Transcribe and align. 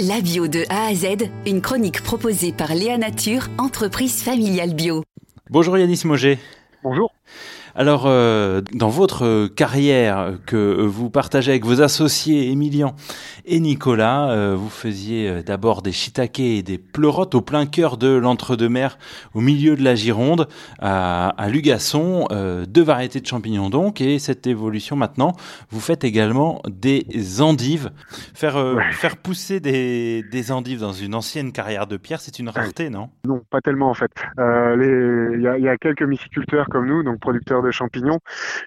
La 0.00 0.20
bio 0.20 0.48
de 0.48 0.64
A 0.70 0.86
à 0.86 0.94
Z, 0.94 1.30
une 1.46 1.60
chronique 1.60 2.02
proposée 2.02 2.52
par 2.52 2.74
Léa 2.74 2.98
Nature, 2.98 3.46
entreprise 3.58 4.24
familiale 4.24 4.74
bio. 4.74 5.04
Bonjour 5.50 5.78
Yanis 5.78 6.02
Moget. 6.04 6.40
Bonjour. 6.82 7.14
Alors, 7.76 8.04
euh, 8.06 8.60
dans 8.72 8.88
votre 8.88 9.48
carrière 9.48 10.34
que 10.46 10.80
vous 10.80 11.10
partagez 11.10 11.50
avec 11.50 11.64
vos 11.64 11.82
associés 11.82 12.52
Emilian 12.52 12.94
et 13.46 13.58
Nicolas, 13.58 14.30
euh, 14.30 14.54
vous 14.56 14.68
faisiez 14.68 15.28
euh, 15.28 15.42
d'abord 15.42 15.82
des 15.82 15.90
shiitake 15.90 16.38
et 16.38 16.62
des 16.62 16.78
pleurotes 16.78 17.34
au 17.34 17.40
plein 17.40 17.66
cœur 17.66 17.96
de 17.96 18.14
l'entre-deux-mer, 18.14 18.96
au 19.34 19.40
milieu 19.40 19.74
de 19.74 19.82
la 19.82 19.96
Gironde, 19.96 20.46
à, 20.78 21.30
à 21.30 21.48
Lugasson, 21.48 22.28
deux 22.68 22.82
variétés 22.82 23.20
de 23.20 23.26
champignons 23.26 23.70
donc, 23.70 24.00
et 24.00 24.20
cette 24.20 24.46
évolution 24.46 24.94
maintenant, 24.94 25.32
vous 25.70 25.80
faites 25.80 26.04
également 26.04 26.62
des 26.70 27.04
endives. 27.40 27.90
Faire, 28.34 28.56
faire 28.92 29.16
pousser 29.16 29.58
des, 29.58 30.22
des 30.30 30.52
endives 30.52 30.80
dans 30.80 30.92
une 30.92 31.14
ancienne 31.14 31.50
carrière 31.50 31.88
de 31.88 31.96
pierre, 31.96 32.20
c'est 32.20 32.38
une 32.38 32.50
rareté, 32.50 32.88
non? 32.88 33.10
Non, 33.26 33.42
pas 33.50 33.60
tellement 33.60 33.90
en 33.90 33.94
fait. 33.94 34.12
Il 34.38 35.40
y, 35.42 35.48
a, 35.48 35.58
y 35.58 35.68
a 35.68 35.76
quelques 35.76 36.02
myciculteurs 36.02 36.66
comme 36.70 36.86
nous, 36.86 37.02
donc 37.02 37.18
producteurs 37.18 37.63
de 37.64 37.70
champignons 37.70 38.20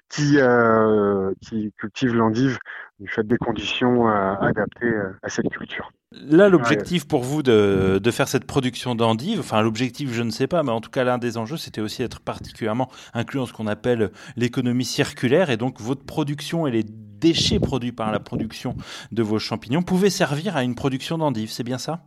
qui, 0.08 0.38
euh, 0.38 1.32
qui 1.42 1.72
cultivent 1.78 2.14
l'endive 2.14 2.58
du 3.00 3.08
fait 3.08 3.26
des 3.26 3.38
conditions 3.38 4.08
euh, 4.08 4.34
adaptées 4.40 4.86
euh, 4.86 5.16
à 5.22 5.28
cette 5.28 5.48
culture. 5.48 5.90
Là, 6.12 6.48
l'objectif 6.48 7.06
pour 7.06 7.22
vous 7.22 7.42
de, 7.42 8.00
de, 8.02 8.10
faire 8.10 8.28
cette 8.28 8.46
production 8.46 8.94
d'endives, 8.94 9.40
enfin 9.40 9.60
l'objectif, 9.60 10.12
je 10.12 10.22
ne 10.22 10.30
sais 10.30 10.46
pas, 10.46 10.62
mais 10.62 10.72
en 10.72 10.80
tout 10.80 10.90
cas 10.90 11.04
l'un 11.04 11.18
des 11.18 11.36
enjeux, 11.36 11.58
c'était 11.58 11.82
aussi 11.82 12.02
d'être 12.02 12.20
particulièrement 12.20 12.90
inclus 13.12 13.38
dans 13.38 13.46
ce 13.46 13.52
qu'on 13.52 13.66
appelle 13.66 14.10
l'économie 14.36 14.86
circulaire, 14.86 15.50
et 15.50 15.58
donc 15.58 15.80
votre 15.80 16.04
production 16.04 16.66
et 16.66 16.70
les 16.70 16.82
déchets 16.82 17.60
produits 17.60 17.92
par 17.92 18.10
la 18.10 18.20
production 18.20 18.74
de 19.12 19.22
vos 19.22 19.38
champignons 19.38 19.82
pouvaient 19.82 20.10
servir 20.10 20.56
à 20.56 20.62
une 20.62 20.74
production 20.74 21.18
d'endives, 21.18 21.50
c'est 21.50 21.64
bien 21.64 21.78
ça? 21.78 22.00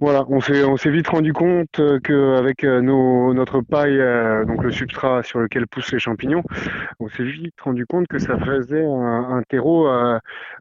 Voilà, 0.00 0.24
on 0.28 0.40
s'est 0.40 0.90
vite 0.90 1.08
rendu 1.08 1.32
compte 1.32 1.78
euh, 1.78 1.98
qu'avec 2.00 2.64
euh, 2.64 2.80
notre 2.80 3.60
paille, 3.60 4.00
euh, 4.00 4.44
donc 4.44 4.62
le 4.62 4.70
substrat 4.70 5.22
sur 5.22 5.40
lequel 5.40 5.66
poussent 5.66 5.92
les 5.92 5.98
champignons, 5.98 6.42
on 7.00 7.08
s'est 7.08 7.24
vite 7.24 7.60
rendu 7.60 7.86
compte 7.86 8.06
que 8.08 8.18
ça 8.18 8.38
faisait 8.38 8.84
un, 8.84 9.42
terreau 9.48 9.88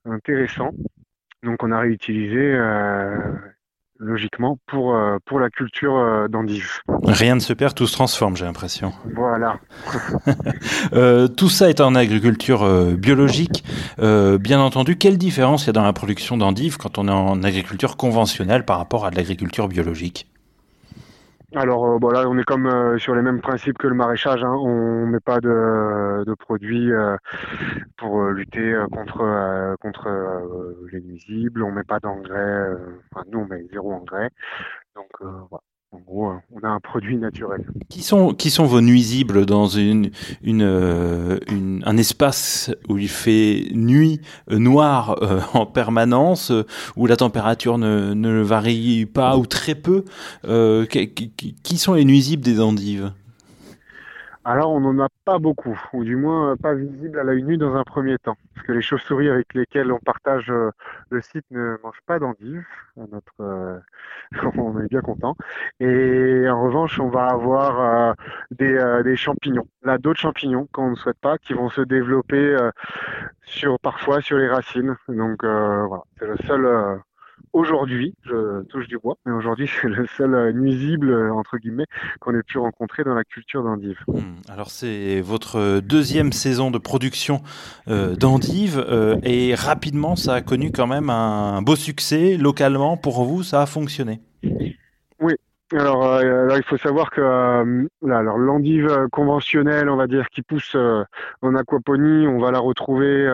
intéressant. 0.05 0.71
Donc 1.43 1.63
on 1.63 1.71
a 1.71 1.79
réutilisé 1.79 2.57
logiquement 3.99 4.57
pour, 4.65 4.95
euh, 4.95 5.17
pour 5.25 5.39
la 5.39 5.49
culture 5.49 5.95
euh, 5.95 6.27
d'endives. 6.27 6.79
Rien 7.03 7.35
ne 7.35 7.39
se 7.39 7.53
perd, 7.53 7.75
tout 7.75 7.87
se 7.87 7.93
transforme, 7.93 8.35
j'ai 8.35 8.45
l'impression. 8.45 8.93
Voilà. 9.15 9.59
euh, 10.93 11.27
tout 11.27 11.49
ça 11.49 11.69
est 11.69 11.81
en 11.81 11.95
agriculture 11.95 12.63
euh, 12.63 12.95
biologique. 12.95 13.63
bien 13.97 14.59
entendu, 14.59 14.97
quelle 14.97 15.17
différence 15.17 15.63
il 15.63 15.67
y 15.67 15.69
a 15.71 15.73
dans 15.73 15.83
la 15.83 15.93
production 15.93 16.37
d'endives 16.37 16.77
quand 16.77 16.97
on 16.97 17.07
est 17.07 17.11
en 17.11 17.43
agriculture 17.43 17.97
conventionnelle 17.97 18.65
par 18.65 18.77
rapport 18.77 19.05
à 19.05 19.11
de 19.11 19.15
l'agriculture 19.15 19.67
biologique? 19.67 20.27
Alors 21.55 21.85
euh, 21.85 21.99
bon, 21.99 22.09
là, 22.09 22.27
on 22.27 22.37
est 22.37 22.43
comme 22.43 22.67
euh, 22.67 22.97
sur 22.99 23.15
les 23.15 23.21
mêmes 23.21 23.41
principes 23.41 23.77
que 23.77 23.87
le 23.87 23.95
maraîchage. 23.95 24.43
Hein. 24.43 24.53
On 24.53 25.07
met 25.07 25.19
pas 25.19 25.39
de, 25.39 26.23
de 26.25 26.33
produits 26.35 26.91
euh, 26.91 27.17
pour 27.97 28.23
lutter 28.27 28.75
contre 28.91 29.75
contre 29.81 30.09
les 30.91 31.01
nuisibles. 31.01 31.63
On 31.63 31.71
met 31.71 31.83
pas 31.83 31.99
d'engrais. 31.99 32.73
Enfin, 33.11 33.25
nous, 33.31 33.39
on 33.39 33.45
met 33.45 33.65
zéro 33.71 33.93
engrais. 33.93 34.29
Donc 34.95 35.09
voilà. 35.21 35.63
En 35.91 35.97
gros, 35.97 36.33
on 36.51 36.59
a 36.63 36.67
un 36.67 36.79
produit 36.79 37.17
naturel. 37.17 37.65
Qui 37.89 38.03
sont, 38.03 38.35
qui 38.35 38.51
sont 38.51 38.65
vos 38.65 38.79
nuisibles 38.79 39.47
dans 39.47 39.67
euh, 39.75 41.39
un 41.83 41.97
espace 41.97 42.71
où 42.87 42.99
il 42.99 43.09
fait 43.09 43.69
nuit 43.73 44.21
euh, 44.51 44.59
noire 44.59 45.17
euh, 45.23 45.39
en 45.55 45.65
permanence, 45.65 46.51
où 46.95 47.07
la 47.07 47.15
température 47.15 47.79
ne, 47.79 48.13
ne 48.13 48.39
varie 48.41 49.07
pas 49.07 49.35
ou 49.35 49.47
très 49.47 49.73
peu 49.73 50.05
qui, 50.91 51.33
qui 51.63 51.77
sont 51.79 51.95
les 51.95 52.05
nuisibles 52.05 52.43
des 52.43 52.59
endives? 52.59 53.11
Alors 54.45 54.71
on 54.71 54.79
n'en 54.79 55.03
a 55.03 55.09
pas 55.25 55.37
beaucoup, 55.37 55.77
ou 55.93 56.03
du 56.03 56.15
moins 56.15 56.55
pas 56.55 56.73
visible 56.73 57.19
à 57.19 57.23
l'œil 57.23 57.43
nu 57.43 57.57
dans 57.57 57.75
un 57.75 57.83
premier 57.83 58.17
temps, 58.17 58.37
parce 58.55 58.65
que 58.65 58.71
les 58.71 58.81
chauves-souris 58.81 59.29
avec 59.29 59.53
lesquelles 59.53 59.91
on 59.91 59.99
partage 59.99 60.49
euh, 60.49 60.71
le 61.09 61.21
site 61.21 61.45
ne 61.51 61.77
mangent 61.83 62.01
pas 62.05 62.19
d'endives. 62.19 62.65
Euh, 63.41 63.79
on 64.57 64.79
est 64.79 64.87
bien 64.87 65.01
content. 65.01 65.35
Et 65.81 66.45
en 66.49 66.63
revanche, 66.63 66.99
on 66.99 67.09
va 67.09 67.25
avoir 67.25 68.15
euh, 68.61 69.03
des, 69.03 69.15
champignons, 69.17 69.67
là 69.83 69.97
d'autres 69.97 70.21
champignons 70.21 70.67
qu'on 70.71 70.91
ne 70.91 70.95
souhaite 70.95 71.19
pas, 71.19 71.37
qui 71.37 71.53
vont 71.53 71.69
se 71.69 71.81
développer 71.81 72.57
parfois 73.81 74.21
sur 74.21 74.37
les 74.37 74.47
racines. 74.47 74.95
Donc 75.09 75.43
voilà, 75.43 76.03
c'est 76.17 76.27
le 76.27 76.37
seul 76.47 77.01
aujourd'hui, 77.53 78.13
je 78.25 78.63
touche 78.63 78.87
du 78.87 78.97
bois, 78.97 79.15
mais 79.25 79.31
aujourd'hui 79.31 79.69
c'est 79.81 79.87
le 79.87 80.05
seul 80.07 80.33
euh, 80.33 80.51
nuisible 80.51 81.11
euh, 81.11 81.33
entre 81.33 81.57
guillemets 81.57 81.85
qu'on 82.19 82.35
ait 82.35 82.43
pu 82.43 82.57
rencontrer 82.57 83.03
dans 83.03 83.13
la 83.13 83.23
culture 83.23 83.63
d'endives. 83.63 83.99
Hmm. 84.07 84.35
Alors 84.49 84.69
c'est 84.69 85.21
votre 85.21 85.79
deuxième 85.79 86.31
saison 86.31 86.71
de 86.71 86.77
production 86.77 87.41
euh, 87.87 88.15
d'endives 88.15 88.85
et 89.23 89.55
rapidement 89.55 90.15
ça 90.15 90.35
a 90.35 90.41
connu 90.41 90.71
quand 90.71 90.87
même 90.87 91.09
un 91.09 91.61
beau 91.61 91.75
succès 91.75 92.37
localement 92.37 92.97
pour 92.97 93.23
vous, 93.23 93.43
ça 93.43 93.61
a 93.61 93.65
fonctionné. 93.65 94.21
Oui. 95.19 95.33
Alors, 95.71 96.03
alors 96.13 96.57
il 96.57 96.63
faut 96.63 96.77
savoir 96.77 97.11
que 97.11 97.21
alors 98.03 98.37
l'endive 98.37 99.07
conventionnelle, 99.11 99.89
on 99.89 99.97
va 99.97 100.07
dire, 100.07 100.27
qui 100.29 100.41
pousse 100.41 100.75
en 100.75 101.55
aquaponie, 101.55 102.27
on 102.27 102.39
va 102.39 102.51
la 102.51 102.59
retrouver 102.59 103.29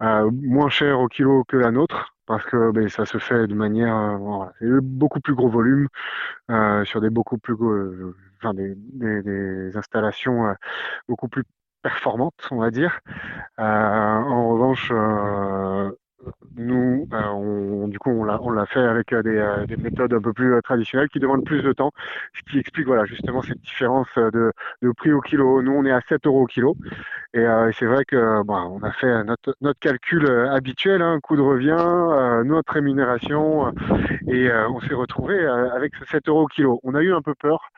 moins 0.00 0.70
cher 0.70 1.00
au 1.00 1.08
kilo 1.08 1.44
que 1.44 1.56
la 1.56 1.70
nôtre 1.70 2.14
parce 2.28 2.44
que 2.44 2.70
ben, 2.72 2.88
ça 2.90 3.06
se 3.06 3.18
fait 3.18 3.46
de 3.46 3.54
manière 3.54 3.96
euh, 4.62 4.80
beaucoup 4.82 5.18
plus 5.18 5.34
gros 5.34 5.48
volume 5.48 5.88
euh, 6.50 6.84
sur 6.84 7.00
des 7.00 7.08
beaucoup 7.10 7.38
plus 7.38 7.54
euh, 7.54 8.14
des, 8.52 9.76
installations 9.76 10.46
euh, 10.48 10.52
beaucoup 11.08 11.28
plus 11.28 11.44
performantes 11.82 12.46
on 12.50 12.58
va 12.58 12.70
dire. 12.70 13.00
En 13.56 14.50
revanche 14.50 14.92
du 17.98 18.00
coup, 18.00 18.10
on 18.10 18.24
l'a, 18.52 18.66
fait 18.66 18.80
avec 18.80 19.12
euh, 19.12 19.22
des, 19.22 19.36
euh, 19.36 19.66
des, 19.66 19.76
méthodes 19.76 20.14
un 20.14 20.20
peu 20.20 20.32
plus 20.32 20.60
traditionnelles 20.62 21.08
qui 21.08 21.18
demandent 21.18 21.44
plus 21.44 21.62
de 21.62 21.72
temps, 21.72 21.90
ce 22.32 22.42
qui 22.48 22.58
explique 22.58 22.86
voilà 22.86 23.04
justement 23.06 23.42
cette 23.42 23.60
différence 23.60 24.06
de, 24.16 24.52
de 24.82 24.92
prix 24.92 25.12
au 25.12 25.20
kilo. 25.20 25.62
Nous, 25.62 25.72
on 25.72 25.84
est 25.84 25.90
à 25.90 26.00
7 26.08 26.26
euros 26.26 26.42
au 26.42 26.46
kilo, 26.46 26.76
et 27.34 27.44
c'est 27.72 27.86
vrai 27.86 28.04
que 28.04 28.44
bah, 28.44 28.62
a 28.82 28.92
fait 28.92 29.24
notre, 29.24 29.56
notre 29.60 29.80
calcul 29.80 30.30
habituel, 30.50 31.02
hein, 31.02 31.18
coût 31.20 31.36
de 31.36 31.42
revient, 31.42 32.44
notre 32.46 32.72
rémunération, 32.72 33.72
et 34.28 34.50
on 34.70 34.80
s'est 34.80 34.94
retrouvé 34.94 35.44
avec 35.46 35.94
ce 35.96 36.04
7 36.04 36.28
euros 36.28 36.42
au 36.42 36.46
kilo. 36.46 36.80
On 36.84 36.94
a 36.94 37.02
eu 37.02 37.12
un 37.12 37.22
peu 37.22 37.34
peur. 37.34 37.70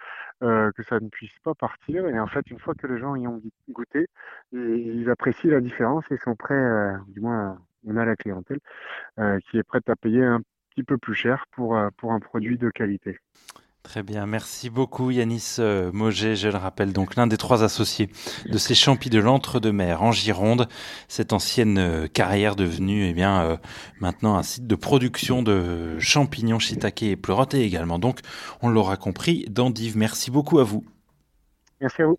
Euh, 0.42 0.70
que 0.72 0.82
ça 0.82 0.98
ne 1.00 1.08
puisse 1.10 1.38
pas 1.44 1.54
partir. 1.54 2.06
Et 2.06 2.18
en 2.18 2.26
fait, 2.26 2.50
une 2.50 2.58
fois 2.58 2.74
que 2.74 2.86
les 2.86 2.98
gens 2.98 3.14
y 3.14 3.26
ont 3.26 3.42
goûté, 3.68 4.06
ils 4.52 5.10
apprécient 5.10 5.50
la 5.50 5.60
différence 5.60 6.04
et 6.10 6.16
sont 6.16 6.34
prêts, 6.34 6.54
euh, 6.54 6.96
du 7.08 7.20
moins 7.20 7.58
on 7.86 7.96
a 7.96 8.04
la 8.04 8.16
clientèle 8.16 8.58
euh, 9.18 9.38
qui 9.50 9.58
est 9.58 9.62
prête 9.62 9.88
à 9.88 9.96
payer 9.96 10.24
un 10.24 10.40
petit 10.70 10.82
peu 10.82 10.98
plus 10.98 11.14
cher 11.14 11.46
pour, 11.52 11.76
euh, 11.76 11.88
pour 11.96 12.12
un 12.12 12.20
produit 12.20 12.58
de 12.58 12.70
qualité. 12.70 13.18
Très 13.82 14.02
bien, 14.02 14.26
merci 14.26 14.68
beaucoup 14.68 15.10
Yanis 15.10 15.56
euh, 15.58 15.90
Moget, 15.90 16.36
je 16.36 16.48
le 16.48 16.56
rappelle, 16.58 16.92
donc 16.92 17.16
l'un 17.16 17.26
des 17.26 17.38
trois 17.38 17.64
associés 17.64 18.10
de 18.46 18.58
ces 18.58 18.74
champis 18.74 19.08
de 19.08 19.18
l'Entre-deux-Mers 19.18 20.02
en 20.02 20.12
Gironde, 20.12 20.68
cette 21.08 21.32
ancienne 21.32 22.06
carrière 22.12 22.56
devenue 22.56 23.06
eh 23.06 23.14
bien 23.14 23.58
maintenant 23.98 24.36
un 24.36 24.42
site 24.42 24.66
de 24.66 24.74
production 24.74 25.42
de 25.42 25.98
champignons 25.98 26.58
shiitake 26.58 27.04
et 27.04 27.16
pleurotes 27.16 27.54
et 27.54 27.62
également 27.62 27.98
donc, 27.98 28.20
on 28.60 28.68
l'aura 28.68 28.98
compris, 28.98 29.46
d'endives. 29.48 29.96
Merci 29.96 30.30
beaucoup 30.30 30.58
à 30.58 30.64
vous. 30.64 30.84
Merci 31.80 32.02
à 32.02 32.06
vous. 32.06 32.18